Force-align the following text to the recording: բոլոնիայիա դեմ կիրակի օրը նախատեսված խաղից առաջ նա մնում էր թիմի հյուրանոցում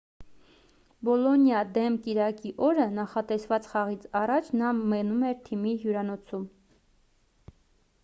բոլոնիայիա 1.09 1.59
դեմ 1.75 1.97
կիրակի 2.07 2.55
օրը 2.69 2.87
նախատեսված 3.01 3.69
խաղից 3.75 4.09
առաջ 4.23 4.53
նա 4.63 4.75
մնում 4.81 5.31
էր 5.31 5.41
թիմի 5.51 5.79
հյուրանոցում 5.85 6.53